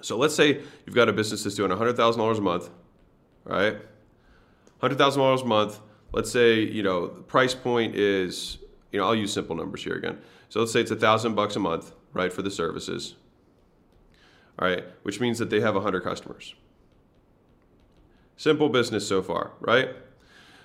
So 0.00 0.16
let's 0.16 0.34
say 0.34 0.60
you've 0.86 0.94
got 0.94 1.08
a 1.08 1.12
business 1.12 1.44
that's 1.44 1.56
doing 1.56 1.70
$100,000 1.70 2.38
a 2.38 2.40
month, 2.40 2.70
right? 3.50 3.76
$100,000 4.80 5.42
a 5.42 5.44
month 5.44 5.80
let's 6.12 6.30
say 6.30 6.60
you 6.60 6.82
know 6.82 7.06
the 7.06 7.22
price 7.22 7.54
point 7.54 7.94
is 7.94 8.58
you 8.92 8.98
know 8.98 9.06
I'll 9.06 9.14
use 9.14 9.32
simple 9.32 9.56
numbers 9.56 9.84
here 9.84 9.94
again. 9.94 10.18
So 10.48 10.60
let's 10.60 10.72
say 10.72 10.80
it's 10.80 10.90
a 10.90 10.96
thousand 10.96 11.34
bucks 11.34 11.56
a 11.56 11.60
month, 11.60 11.92
right, 12.12 12.32
for 12.32 12.42
the 12.42 12.50
services. 12.50 13.14
All 14.58 14.68
right, 14.68 14.84
which 15.04 15.20
means 15.20 15.38
that 15.38 15.48
they 15.48 15.60
have 15.60 15.74
100 15.74 16.02
customers. 16.02 16.54
Simple 18.36 18.68
business 18.68 19.06
so 19.06 19.22
far, 19.22 19.52
right? 19.60 19.90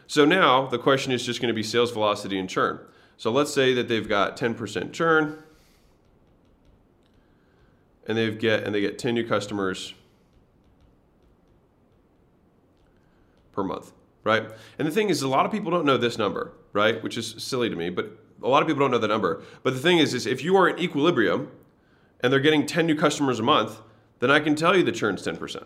So 0.08 0.26
now 0.26 0.66
the 0.66 0.80
question 0.80 1.12
is 1.12 1.26
just 1.26 1.40
going 1.40 1.50
to 1.50 1.54
be 1.54 1.64
sales 1.64 1.92
velocity 1.92 2.40
and 2.40 2.50
churn. 2.50 2.80
So 3.18 3.32
let's 3.32 3.54
say 3.54 3.74
that 3.76 3.88
they've 3.88 4.08
got 4.08 4.38
10% 4.38 4.92
churn 4.92 5.44
and 8.08 8.18
they've 8.18 8.38
get 8.38 8.64
and 8.64 8.74
they 8.74 8.82
get 8.82 8.98
10 8.98 9.14
new 9.14 9.28
customers 9.28 9.94
per 13.56 13.64
month 13.64 13.94
right? 14.26 14.50
And 14.78 14.86
the 14.86 14.92
thing 14.92 15.10
is, 15.10 15.22
a 15.22 15.28
lot 15.30 15.46
of 15.46 15.52
people 15.54 15.72
don't 15.72 15.86
know 15.86 15.96
this 15.96 16.18
number, 16.18 16.52
right? 16.74 17.02
Which 17.02 17.18
is 17.18 17.36
silly 17.38 17.70
to 17.70 17.76
me, 17.78 17.90
but 17.90 18.20
a 18.44 18.50
lot 18.50 18.62
of 18.62 18.68
people 18.68 18.82
don't 18.82 18.92
know 18.92 18.98
the 18.98 19.08
number. 19.08 19.44
But 19.64 19.74
the 19.74 19.80
thing 19.80 20.00
is, 20.00 20.14
is 20.14 20.26
if 20.26 20.44
you 20.44 20.58
are 20.58 20.68
in 20.68 20.78
equilibrium 20.78 21.52
and 22.20 22.34
they're 22.34 22.42
getting 22.42 22.66
10 22.66 22.86
new 22.86 22.96
customers 22.96 23.40
a 23.40 23.44
month, 23.44 23.80
then 24.20 24.32
I 24.32 24.42
can 24.42 24.56
tell 24.56 24.76
you 24.76 24.84
the 24.84 24.92
churn's 24.92 25.26
10%. 25.26 25.64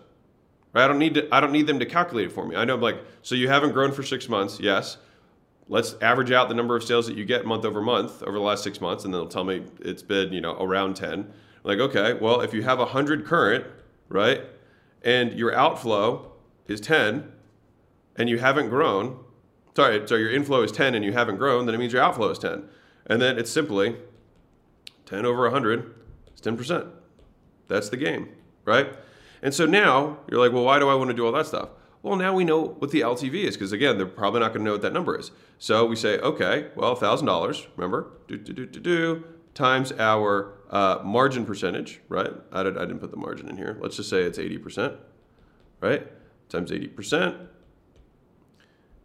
Right? 0.73 0.83
I 0.83 0.87
don't 0.87 0.99
need 0.99 1.15
to, 1.15 1.27
I 1.33 1.39
don't 1.39 1.53
need 1.53 1.65
them 1.65 1.79
to 1.79 1.85
calculate 1.85 2.27
it 2.27 2.31
for 2.31 2.45
me. 2.45 2.55
I 2.55 2.65
know 2.65 2.75
like, 2.75 3.01
so 3.23 3.33
you 3.33 3.47
haven't 3.47 3.71
grown 3.71 3.91
for 3.91 4.03
six 4.03 4.29
months, 4.29 4.59
yes. 4.59 4.97
Let's 5.69 5.95
average 6.01 6.31
out 6.31 6.49
the 6.49 6.55
number 6.55 6.75
of 6.75 6.83
sales 6.83 7.07
that 7.07 7.15
you 7.15 7.25
get 7.25 7.45
month 7.45 7.63
over 7.63 7.79
month 7.79 8.23
over 8.23 8.33
the 8.33 8.43
last 8.43 8.63
six 8.63 8.81
months, 8.81 9.05
and 9.05 9.13
then 9.13 9.21
they'll 9.21 9.29
tell 9.29 9.43
me 9.43 9.63
it's 9.79 10.03
been, 10.03 10.33
you 10.33 10.41
know, 10.41 10.57
around 10.59 10.95
10. 10.95 11.31
Like, 11.63 11.79
okay, 11.79 12.13
well, 12.13 12.41
if 12.41 12.53
you 12.53 12.63
have 12.63 12.79
100 12.79 13.25
current, 13.25 13.65
right, 14.09 14.41
and 15.03 15.33
your 15.33 15.53
outflow 15.53 16.31
is 16.67 16.81
10, 16.81 17.31
and 18.19 18.29
you 18.29 18.37
haven't 18.37 18.69
grown, 18.69 19.17
sorry, 19.75 20.05
so 20.05 20.15
your 20.15 20.29
inflow 20.29 20.61
is 20.61 20.71
10 20.73 20.93
and 20.93 21.03
you 21.03 21.13
haven't 21.13 21.37
grown, 21.37 21.65
then 21.65 21.73
it 21.73 21.77
means 21.77 21.93
your 21.93 22.03
outflow 22.03 22.29
is 22.29 22.37
10. 22.37 22.65
And 23.07 23.21
then 23.21 23.39
it's 23.39 23.49
simply 23.49 23.95
10 25.05 25.25
over 25.25 25.43
100 25.43 25.95
is 26.35 26.41
10%. 26.41 26.91
That's 27.69 27.89
the 27.89 27.97
game, 27.97 28.29
right? 28.65 28.93
And 29.41 29.53
so 29.53 29.65
now 29.65 30.19
you're 30.29 30.39
like, 30.39 30.51
well, 30.51 30.65
why 30.65 30.79
do 30.79 30.89
I 30.89 30.95
want 30.95 31.09
to 31.09 31.15
do 31.15 31.25
all 31.25 31.31
that 31.31 31.47
stuff? 31.47 31.69
Well, 32.03 32.17
now 32.17 32.33
we 32.33 32.43
know 32.43 32.61
what 32.61 32.91
the 32.91 33.01
LTV 33.01 33.45
is 33.45 33.55
because 33.55 33.71
again, 33.71 33.97
they're 33.97 34.05
probably 34.05 34.41
not 34.41 34.49
going 34.49 34.59
to 34.59 34.65
know 34.65 34.73
what 34.73 34.81
that 34.81 34.93
number 34.93 35.17
is. 35.17 35.31
So 35.57 35.85
we 35.85 35.95
say, 35.95 36.17
okay, 36.19 36.67
well, 36.75 36.95
thousand 36.95 37.27
dollars. 37.27 37.67
Remember, 37.75 38.11
do 38.27 38.37
do 38.37 38.53
do 38.53 38.65
do 38.65 38.79
do 38.79 39.23
times 39.53 39.91
our 39.99 40.53
uh, 40.69 40.99
margin 41.03 41.45
percentage, 41.45 41.99
right? 42.07 42.31
I, 42.53 42.63
did, 42.63 42.77
I 42.77 42.81
didn't 42.81 42.99
put 42.99 43.11
the 43.11 43.17
margin 43.17 43.49
in 43.49 43.57
here. 43.57 43.77
Let's 43.81 43.97
just 43.97 44.09
say 44.09 44.21
it's 44.23 44.39
eighty 44.39 44.57
percent, 44.57 44.95
right? 45.81 46.07
Times 46.47 46.71
eighty 46.71 46.87
percent 46.87 47.35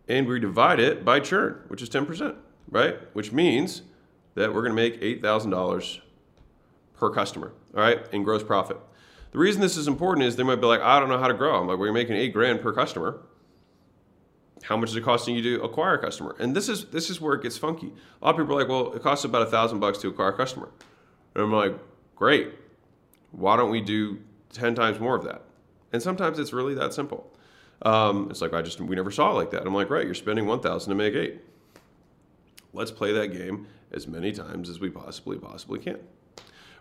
and 0.08 0.26
we 0.26 0.38
divide 0.40 0.80
it 0.80 1.04
by 1.04 1.20
churn, 1.20 1.60
which 1.68 1.82
is 1.82 1.88
10%, 1.88 2.36
right? 2.70 2.96
Which 3.14 3.32
means 3.32 3.82
that 4.34 4.52
we're 4.52 4.62
going 4.62 4.76
to 4.76 4.82
make 4.82 5.00
$8,000 5.00 6.00
per 6.94 7.10
customer, 7.10 7.52
all 7.74 7.82
right, 7.82 8.00
in 8.12 8.22
gross 8.22 8.42
profit. 8.42 8.78
The 9.32 9.38
reason 9.38 9.60
this 9.60 9.76
is 9.76 9.88
important 9.88 10.26
is 10.26 10.36
they 10.36 10.42
might 10.42 10.60
be 10.60 10.66
like, 10.66 10.80
I 10.80 11.00
don't 11.00 11.08
know 11.08 11.18
how 11.18 11.28
to 11.28 11.34
grow. 11.34 11.60
I'm 11.60 11.66
like, 11.66 11.78
we're 11.78 11.92
making 11.92 12.16
eight 12.16 12.32
grand 12.32 12.60
per 12.60 12.72
customer. 12.72 13.20
How 14.62 14.76
much 14.76 14.90
is 14.90 14.96
it 14.96 15.02
costing 15.02 15.34
you 15.34 15.42
to 15.42 15.64
acquire 15.64 15.94
a 15.94 15.98
customer? 15.98 16.36
And 16.38 16.54
this 16.54 16.68
is 16.68 16.86
this 16.86 17.10
is 17.10 17.20
where 17.20 17.34
it 17.34 17.42
gets 17.42 17.58
funky. 17.58 17.92
A 18.22 18.24
lot 18.24 18.30
of 18.34 18.40
people 18.40 18.56
are 18.56 18.60
like, 18.60 18.68
well, 18.68 18.94
it 18.94 19.02
costs 19.02 19.24
about 19.24 19.42
a 19.42 19.46
thousand 19.46 19.80
bucks 19.80 19.98
to 19.98 20.08
acquire 20.08 20.28
a 20.28 20.36
customer. 20.36 20.70
And 21.34 21.44
I'm 21.44 21.52
like, 21.52 21.74
great. 22.14 22.52
Why 23.32 23.56
don't 23.56 23.70
we 23.70 23.80
do 23.80 24.20
10 24.52 24.76
times 24.76 25.00
more 25.00 25.16
of 25.16 25.24
that? 25.24 25.42
And 25.92 26.00
sometimes 26.00 26.38
it's 26.38 26.52
really 26.52 26.74
that 26.74 26.94
simple. 26.94 27.30
Um, 27.84 28.28
it's 28.30 28.40
like, 28.40 28.54
I 28.54 28.62
just, 28.62 28.80
we 28.80 28.96
never 28.96 29.10
saw 29.10 29.30
it 29.32 29.34
like 29.34 29.50
that. 29.50 29.66
I'm 29.66 29.74
like, 29.74 29.90
right, 29.90 30.04
you're 30.04 30.14
spending 30.14 30.46
1,000 30.46 30.88
to 30.88 30.94
make 30.94 31.14
eight. 31.14 31.40
Let's 32.72 32.90
play 32.90 33.12
that 33.12 33.28
game 33.28 33.66
as 33.92 34.08
many 34.08 34.32
times 34.32 34.68
as 34.68 34.80
we 34.80 34.90
possibly, 34.90 35.38
possibly 35.38 35.78
can. 35.78 35.98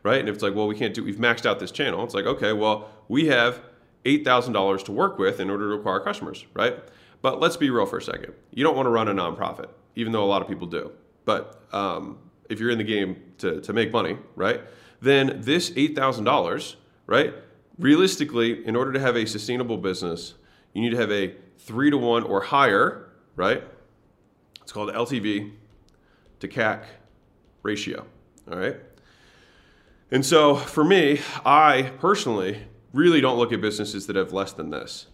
Right? 0.02 0.20
And 0.20 0.28
if 0.28 0.36
it's 0.36 0.44
like, 0.44 0.56
well, 0.56 0.68
we 0.68 0.76
can't 0.76 0.94
do, 0.94 1.04
we've 1.04 1.18
maxed 1.18 1.46
out 1.46 1.60
this 1.60 1.72
channel. 1.72 2.04
It's 2.04 2.14
like, 2.14 2.26
okay, 2.26 2.54
well, 2.54 2.90
we 3.08 3.28
have 3.28 3.62
$8,000 4.06 4.86
to 4.86 4.92
work 4.92 5.18
with 5.18 5.40
in 5.40 5.50
order 5.50 5.70
to 5.70 5.76
acquire 5.76 6.00
customers, 6.00 6.46
right? 6.54 6.78
But 7.22 7.40
let's 7.40 7.58
be 7.58 7.70
real 7.70 7.86
for 7.86 7.98
a 7.98 8.02
second. 8.02 8.34
You 8.52 8.64
don't 8.64 8.76
want 8.76 8.86
to 8.86 8.90
run 8.90 9.08
a 9.08 9.14
nonprofit, 9.14 9.70
even 9.96 10.12
though 10.12 10.24
a 10.24 10.28
lot 10.28 10.42
of 10.42 10.48
people 10.48 10.68
do. 10.68 10.92
But 11.26 11.62
um, 11.72 12.18
if 12.50 12.60
you're 12.60 12.70
in 12.70 12.78
the 12.78 12.84
game 12.84 13.22
to, 13.40 13.62
to 13.62 13.74
make 13.74 13.92
money, 13.94 14.18
right, 14.36 14.62
then 15.02 15.42
this 15.42 15.70
$8,000, 15.72 16.76
right, 17.08 17.34
realistically, 17.78 18.66
in 18.66 18.76
order 18.76 18.92
to 18.92 19.00
have 19.00 19.16
a 19.16 19.26
sustainable 19.26 19.78
business, 19.78 20.34
you 20.74 20.82
need 20.82 20.92
to 20.92 20.98
have 20.98 21.12
a 21.12 21.36
three 21.60 21.90
to 21.90 21.98
one 21.98 22.24
or 22.24 22.42
higher, 22.42 23.10
right? 23.36 23.64
It's 24.62 24.72
called 24.72 24.90
LTV 24.90 25.54
to 26.40 26.48
CAC 26.48 26.84
ratio, 27.62 28.06
all 28.52 28.58
right? 28.58 28.78
And 30.12 30.26
so 30.26 30.56
for 30.56 30.84
me, 30.84 31.22
I 31.46 31.92
personally 32.00 32.68
really 32.94 33.22
don't 33.22 33.38
look 33.38 33.52
at 33.52 33.62
businesses 33.62 34.08
that 34.08 34.16
have 34.16 34.32
less 34.32 34.54
than 34.54 34.70
this 34.70 35.08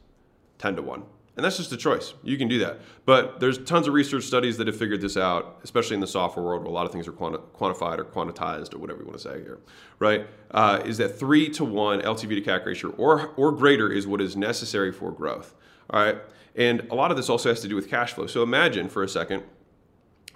10 0.57 0.75
to 0.75 0.81
1. 0.81 1.03
And 1.39 1.45
that's 1.45 1.55
just 1.55 1.71
a 1.71 1.77
choice. 1.77 2.15
You 2.21 2.37
can 2.37 2.49
do 2.49 2.59
that. 2.59 2.81
But 3.05 3.39
there's 3.39 3.59
tons 3.59 3.87
of 3.87 3.93
research 3.93 4.25
studies 4.25 4.57
that 4.57 4.67
have 4.67 4.75
figured 4.75 4.99
this 4.99 5.15
out, 5.15 5.61
especially 5.63 5.93
in 5.93 6.01
the 6.01 6.07
software 6.07 6.45
world 6.45 6.63
where 6.63 6.69
a 6.69 6.73
lot 6.73 6.85
of 6.85 6.91
things 6.91 7.07
are 7.07 7.13
quanti- 7.13 7.39
quantified 7.57 7.97
or 7.97 8.03
quantized 8.03 8.73
or 8.73 8.77
whatever 8.77 8.99
you 8.99 9.05
want 9.05 9.17
to 9.17 9.23
say 9.23 9.41
here, 9.41 9.57
right? 9.99 10.27
Uh, 10.51 10.81
is 10.83 10.97
that 10.97 11.17
three 11.17 11.47
to 11.51 11.63
one 11.63 12.01
LTV 12.01 12.27
to 12.27 12.41
CAC 12.41 12.65
ratio 12.65 12.89
or, 12.97 13.27
or 13.37 13.53
greater 13.53 13.89
is 13.89 14.05
what 14.05 14.19
is 14.19 14.35
necessary 14.35 14.91
for 14.91 15.13
growth, 15.13 15.55
all 15.91 16.03
right? 16.03 16.17
And 16.57 16.85
a 16.91 16.95
lot 16.95 17.09
of 17.09 17.15
this 17.15 17.29
also 17.29 17.47
has 17.47 17.61
to 17.61 17.69
do 17.69 17.75
with 17.77 17.89
cash 17.89 18.11
flow. 18.11 18.27
So 18.27 18.43
imagine 18.43 18.89
for 18.89 19.01
a 19.01 19.07
second 19.07 19.43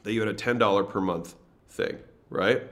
that 0.04 0.14
you 0.14 0.22
had 0.22 0.30
a 0.30 0.34
$10 0.34 0.90
per 0.90 1.02
month 1.02 1.36
thing, 1.68 1.98
right? 2.30 2.64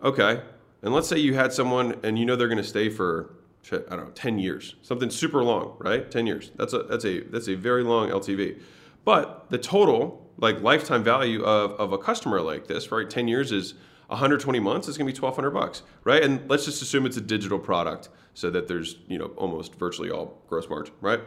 Okay. 0.00 0.42
And 0.82 0.94
let's 0.94 1.08
say 1.08 1.18
you 1.18 1.34
had 1.34 1.52
someone 1.52 1.98
and 2.04 2.20
you 2.20 2.24
know 2.24 2.36
they're 2.36 2.46
going 2.46 2.56
to 2.58 2.62
stay 2.62 2.88
for 2.88 3.34
I 3.72 3.96
don't 3.96 4.04
know, 4.06 4.10
10 4.14 4.38
years, 4.38 4.74
something 4.82 5.10
super 5.10 5.42
long, 5.42 5.76
right? 5.78 6.10
10 6.10 6.26
years. 6.26 6.50
That's 6.56 6.72
a 6.72 6.82
that's 6.82 7.04
a 7.04 7.20
that's 7.20 7.48
a 7.48 7.54
very 7.54 7.84
long 7.84 8.10
LTV. 8.10 8.60
But 9.04 9.50
the 9.50 9.58
total 9.58 10.30
like 10.38 10.60
lifetime 10.60 11.04
value 11.04 11.42
of, 11.44 11.72
of 11.72 11.92
a 11.92 11.98
customer 11.98 12.40
like 12.40 12.66
this, 12.66 12.90
right? 12.90 13.08
10 13.08 13.28
years 13.28 13.52
is 13.52 13.74
120 14.08 14.60
months, 14.60 14.88
it's 14.88 14.98
gonna 14.98 15.10
be 15.10 15.18
1200 15.18 15.50
bucks, 15.50 15.82
right? 16.04 16.22
And 16.22 16.48
let's 16.50 16.64
just 16.64 16.82
assume 16.82 17.06
it's 17.06 17.16
a 17.16 17.22
digital 17.22 17.58
product 17.58 18.08
so 18.34 18.50
that 18.50 18.68
there's, 18.68 18.96
you 19.08 19.18
know, 19.18 19.26
almost 19.36 19.74
virtually 19.76 20.10
all 20.10 20.42
gross 20.48 20.68
margin, 20.68 20.94
right? 21.00 21.20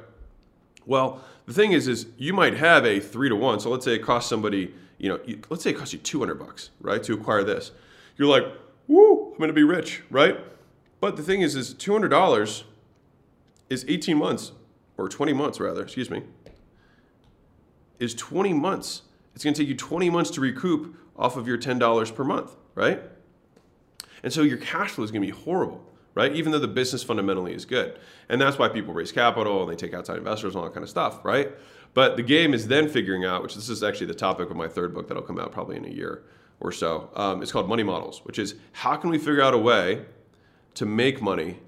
Well, 0.86 1.24
the 1.46 1.54
thing 1.54 1.72
is, 1.72 1.88
is 1.88 2.08
you 2.18 2.34
might 2.34 2.56
have 2.56 2.86
a 2.86 3.00
three 3.00 3.30
to 3.30 3.36
one. 3.36 3.60
So 3.60 3.70
let's 3.70 3.86
say 3.86 3.96
it 3.96 4.04
costs 4.04 4.30
somebody, 4.30 4.74
you 5.00 5.10
know, 5.10 5.20
let's 5.50 5.64
say 5.64 5.72
it 5.72 5.78
costs 5.78 5.94
you 5.94 6.00
200 6.00 6.36
bucks, 6.36 6.70
right, 6.80 7.02
to 7.04 7.14
acquire 7.14 7.44
this. 7.44 7.72
You're 8.18 8.28
like, 8.28 8.46
woo, 8.88 9.32
I'm 9.32 9.40
gonna 9.40 9.54
be 9.54 9.64
rich, 9.64 10.04
right? 10.12 10.38
But 11.00 11.18
the 11.18 11.24
thing 11.24 11.42
is, 11.42 11.56
is 11.56 11.74
$200 11.74 12.64
is 13.70 13.86
18 13.88 14.18
months, 14.18 14.52
or 14.98 15.10
20 15.10 15.34
months 15.34 15.60
rather, 15.60 15.82
excuse 15.82 16.10
me, 16.10 16.24
is 18.00 18.14
20 18.16 18.54
months. 18.54 19.04
It's 19.34 19.44
going 19.44 19.54
to 19.54 19.62
take 19.62 19.70
you 19.70 19.76
20 19.76 20.10
months 20.10 20.30
to 20.32 20.42
recoup 20.42 20.96
off 21.18 21.38
of 21.38 21.48
your 21.48 21.58
$10 21.58 22.16
per 22.16 22.24
month, 22.24 22.56
right? 22.74 23.02
And 24.24 24.32
so 24.32 24.42
your 24.42 24.58
cash 24.58 24.92
flow 24.92 25.04
is 25.04 25.12
going 25.12 25.22
to 25.22 25.28
be 25.28 25.44
horrible, 25.44 25.84
right? 26.14 26.34
Even 26.36 26.52
though 26.52 26.60
the 26.60 26.68
business 26.68 27.04
fundamentally 27.04 27.54
is 27.54 27.66
good. 27.66 28.00
And 28.30 28.42
that's 28.42 28.58
why 28.58 28.70
people 28.70 28.94
raise 28.94 29.12
capital 29.12 29.62
and 29.62 29.72
they 29.72 29.76
take 29.76 29.94
outside 29.94 30.18
investors 30.18 30.56
and 30.56 30.58
all 30.58 30.64
that 30.66 30.74
kind 30.74 30.84
of 30.84 30.90
stuff, 30.90 31.24
right? 31.24 31.52
But 31.94 32.18
the 32.18 32.24
game 32.24 32.54
is 32.54 32.68
then 32.68 32.90
figuring 32.90 33.24
out, 33.24 33.44
which 33.44 33.56
this 33.56 33.70
is 33.70 33.84
actually 33.84 34.08
the 34.08 34.16
topic 34.16 34.50
of 34.50 34.56
my 34.56 34.68
third 34.68 34.94
book 34.94 35.08
that'll 35.08 35.24
come 35.24 35.40
out 35.40 35.52
probably 35.52 35.78
in 35.78 35.86
a 35.86 35.90
year 35.90 36.24
or 36.60 36.72
so. 36.72 37.10
Um, 37.16 37.42
it's 37.42 37.52
called 37.52 37.70
Money 37.70 37.84
Models, 37.84 38.22
which 38.24 38.40
is 38.40 38.56
how 38.72 38.96
can 38.96 39.10
we 39.10 39.18
figure 39.18 39.42
out 39.42 39.54
a 39.54 39.58
way 39.58 40.06
to 40.76 40.86
make 40.86 41.22
money 41.22 41.60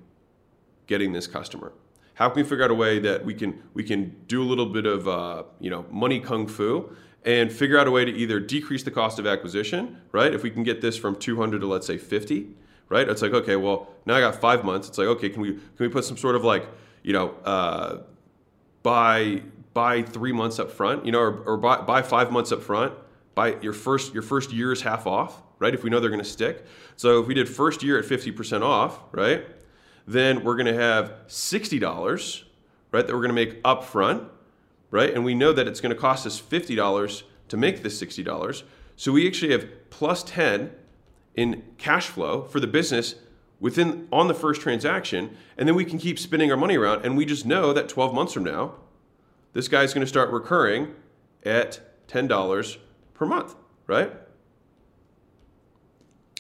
getting 0.86 1.12
this 1.14 1.28
customer? 1.28 1.74
How 2.16 2.30
can 2.30 2.42
we 2.42 2.50
figure 2.50 2.64
out 2.64 2.72
a 2.72 2.76
way 2.76 3.00
that 3.00 3.26
we 3.26 3.34
can 3.34 3.62
we 3.74 3.84
can 3.84 4.16
do 4.28 4.42
a 4.42 4.48
little 4.48 4.66
bit 4.66 4.86
of 4.86 5.08
uh, 5.08 5.44
you 5.60 5.70
know 5.70 5.86
money 5.92 6.20
kung 6.20 6.48
fu 6.48 6.90
and 7.26 7.52
figure 7.52 7.78
out 7.78 7.88
a 7.88 7.92
way 7.92 8.06
to 8.06 8.12
either 8.12 8.40
decrease 8.40 8.84
the 8.84 8.92
cost 8.92 9.20
of 9.20 9.28
acquisition, 9.28 10.02
right? 10.12 10.34
If 10.34 10.44
we 10.44 10.50
can 10.50 10.64
get 10.64 10.82
this 10.82 10.98
from 10.98 11.16
200 11.16 11.60
to 11.62 11.68
let's 11.68 11.86
say 11.86 11.98
50, 11.98 12.48
right? 12.90 13.08
It's 13.08 13.22
like 13.22 13.34
okay, 13.34 13.56
well 13.56 13.90
now 14.06 14.16
I 14.16 14.20
got 14.20 14.36
five 14.36 14.64
months. 14.64 14.88
It's 14.88 14.98
like 14.98 15.08
okay, 15.08 15.30
can 15.30 15.42
we 15.42 15.54
can 15.54 15.62
we 15.80 15.90
put 15.90 16.06
some 16.06 16.18
sort 16.18 16.36
of 16.36 16.44
like 16.44 16.68
you 17.04 17.14
know 17.14 17.36
uh, 17.46 17.98
buy 18.82 19.44
buy 19.78 20.02
three 20.02 20.32
months 20.32 20.58
up 20.58 20.72
front, 20.72 21.06
you 21.06 21.12
know, 21.12 21.20
or, 21.20 21.44
or 21.44 21.56
buy, 21.56 21.80
buy 21.82 22.02
five 22.02 22.32
months 22.32 22.52
up 22.52 22.64
front, 22.64 22.94
buy 23.38 23.56
your 23.62 23.72
first 23.72 24.16
your 24.16 24.24
first 24.24 24.52
year 24.52 24.72
is 24.74 24.82
half 24.82 25.06
off, 25.06 25.44
right? 25.60 25.74
If 25.74 25.84
we 25.84 25.92
know 25.92 26.00
they're 26.00 26.10
going 26.10 26.24
to 26.24 26.30
stick. 26.30 26.66
So 26.96 27.22
if 27.22 27.28
we 27.28 27.36
did 27.36 27.48
first 27.48 27.84
year 27.84 28.00
at 28.00 28.06
50% 28.06 28.64
off, 28.64 29.00
right? 29.12 29.46
Then 30.08 30.44
we're 30.44 30.56
going 30.56 30.66
to 30.66 30.74
have 30.74 31.14
$60, 31.28 32.44
right? 32.92 33.06
That 33.06 33.14
we're 33.14 33.22
going 33.22 33.30
to 33.30 33.36
make 33.36 33.60
up 33.64 33.84
front, 33.84 34.24
right? 34.90 35.14
And 35.14 35.24
we 35.24 35.36
know 35.36 35.54
that 35.54 35.68
it's 35.68 35.80
going 35.80 35.94
to 35.94 36.02
cost 36.02 36.26
us 36.26 36.42
$50 36.42 37.24
to 37.50 37.58
make 37.58 37.84
this 37.84 38.02
$60. 38.02 38.64
So 38.96 39.12
we 39.12 39.28
actually 39.28 39.52
have 39.52 39.68
plus 39.92 40.24
10 40.24 40.72
in 41.36 41.64
cash 41.78 42.08
flow 42.08 42.42
for 42.42 42.60
the 42.60 42.66
business 42.66 43.16
within 43.60 44.08
on 44.12 44.28
the 44.28 44.34
first 44.34 44.62
transaction 44.62 45.38
and 45.58 45.68
then 45.68 45.76
we 45.76 45.86
can 45.86 46.00
keep 46.00 46.18
spinning 46.18 46.52
our 46.52 46.58
money 46.58 46.76
around 46.76 47.06
and 47.06 47.16
we 47.16 47.26
just 47.26 47.46
know 47.46 47.74
that 47.74 47.90
12 47.90 48.14
months 48.14 48.34
from 48.34 48.44
now 48.44 48.74
this 49.54 49.68
guy's 49.68 49.94
going 49.94 50.02
to 50.02 50.08
start 50.08 50.30
recurring 50.32 50.94
at 51.44 51.80
$10 52.08 52.78
per 53.18 53.26
month, 53.26 53.56
right? 53.88 54.12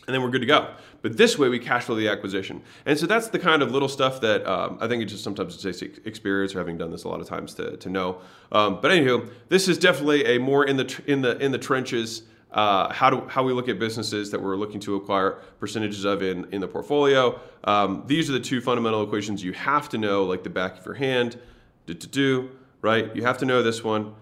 and 0.07 0.13
then 0.13 0.21
we're 0.21 0.29
good 0.29 0.41
to 0.41 0.47
go. 0.47 0.73
But 1.01 1.17
this 1.17 1.37
way, 1.37 1.49
we 1.49 1.59
cash 1.59 1.83
flow 1.83 1.95
the 1.95 2.07
acquisition, 2.07 2.63
and 2.85 2.97
so 2.97 3.05
that's 3.05 3.27
the 3.27 3.39
kind 3.39 3.61
of 3.61 3.71
little 3.71 3.89
stuff 3.89 4.19
that 4.21 4.45
um, 4.47 4.77
I 4.81 4.87
think 4.87 5.03
it 5.03 5.05
just 5.05 5.23
sometimes 5.23 5.63
it 5.63 5.77
takes 5.77 5.99
experience 6.05 6.55
or 6.55 6.59
having 6.59 6.77
done 6.77 6.91
this 6.91 7.03
a 7.03 7.09
lot 7.09 7.21
of 7.21 7.27
times 7.27 7.53
to, 7.55 7.77
to 7.77 7.89
know. 7.89 8.21
Um, 8.51 8.79
but 8.81 8.91
anywho, 8.91 9.29
this 9.49 9.67
is 9.67 9.77
definitely 9.77 10.25
a 10.25 10.39
more 10.39 10.65
in 10.65 10.77
the 10.77 11.01
in 11.05 11.21
the 11.21 11.37
in 11.37 11.51
the 11.51 11.57
trenches. 11.57 12.23
Uh, 12.51 12.91
how 12.93 13.09
do 13.09 13.27
how 13.27 13.43
we 13.43 13.53
look 13.53 13.67
at 13.67 13.77
businesses 13.77 14.31
that 14.31 14.41
we're 14.41 14.55
looking 14.55 14.79
to 14.79 14.95
acquire 14.95 15.31
percentages 15.59 16.05
of 16.05 16.23
in 16.23 16.45
in 16.51 16.61
the 16.61 16.67
portfolio. 16.67 17.39
Um, 17.65 18.03
these 18.07 18.29
are 18.29 18.33
the 18.33 18.39
two 18.39 18.61
fundamental 18.61 19.03
equations 19.03 19.43
you 19.43 19.53
have 19.53 19.89
to 19.89 19.97
know, 19.97 20.23
like 20.23 20.43
the 20.43 20.49
back 20.49 20.79
of 20.79 20.85
your 20.85 20.95
hand. 20.95 21.37
Do 21.85 21.93
do 21.93 22.07
do 22.07 22.49
right? 22.81 23.13
You 23.15 23.23
have 23.23 23.37
to 23.39 23.45
know 23.45 23.63
this 23.63 23.83
one, 23.83 24.13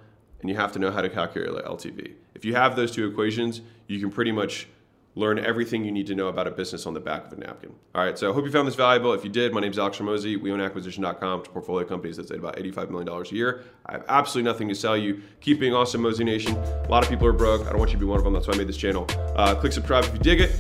and 0.46 0.50
you 0.52 0.56
have 0.58 0.72
to 0.72 0.78
know 0.78 0.92
how 0.92 1.02
to 1.02 1.10
calculate 1.10 1.66
LTV. 1.66 2.14
If 2.36 2.46
you 2.46 2.54
have 2.54 2.76
those 2.76 2.92
two 2.92 3.08
equations, 3.08 3.62
you 3.88 4.00
can 4.00 4.12
pretty 4.12 4.32
much 4.32 4.68
learn 5.16 5.40
everything 5.40 5.84
you 5.84 5.92
need 5.92 6.06
to 6.06 6.14
know 6.14 6.28
about 6.28 6.46
a 6.46 6.52
business 6.52 6.86
on 6.86 6.94
the 6.94 7.00
back 7.00 7.26
of 7.26 7.34
a 7.34 7.38
napkin. 7.38 7.74
All 7.96 8.04
right, 8.04 8.16
so 8.16 8.30
I 8.30 8.34
hope 8.34 8.46
you 8.46 8.52
found 8.52 8.68
this 8.68 8.76
valuable. 8.76 9.14
If 9.14 9.24
you 9.24 9.32
did, 9.32 9.54
my 9.54 9.60
name 9.60 9.72
is 9.72 9.80
Alex 9.80 9.98
Hormozi. 9.98 10.40
We 10.40 10.52
own 10.52 10.62
acquisition.com 10.62 11.44
to 11.46 11.50
portfolio 11.50 11.88
companies 11.88 12.18
that 12.18 12.28
say 12.28 12.36
about 12.36 12.58
$85 12.58 12.92
million 12.92 13.10
a 13.10 13.24
year. 13.34 13.64
I 13.88 13.94
have 13.94 14.06
absolutely 14.08 14.52
nothing 14.52 14.70
to 14.70 14.76
sell 14.76 14.96
you. 14.96 15.24
Keep 15.42 15.62
being 15.62 15.74
awesome, 15.74 16.04
Mozination. 16.04 16.56
A 16.56 16.88
lot 16.88 17.02
of 17.02 17.10
people 17.10 17.26
are 17.26 17.34
broke. 17.34 17.66
I 17.66 17.70
don't 17.70 17.80
want 17.80 17.90
you 17.90 17.98
to 17.98 18.00
be 18.00 18.06
one 18.06 18.20
of 18.20 18.24
them. 18.24 18.34
That's 18.34 18.48
why 18.48 18.54
I 18.54 18.58
made 18.58 18.68
this 18.68 18.78
channel. 18.78 19.08
Uh, 19.36 19.56
click 19.56 19.74
subscribe 19.74 20.04
if 20.04 20.14
you 20.14 20.20
dig 20.20 20.42
it. 20.42 20.52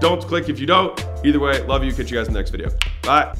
Don't 0.00 0.22
click 0.22 0.48
if 0.48 0.58
you 0.58 0.66
don't. 0.66 0.98
Either 1.22 1.40
way, 1.40 1.60
love 1.66 1.84
you. 1.84 1.92
Catch 1.92 2.10
you 2.10 2.16
guys 2.16 2.28
in 2.28 2.32
the 2.32 2.38
next 2.38 2.50
video. 2.50 2.70
Bye. 3.02 3.36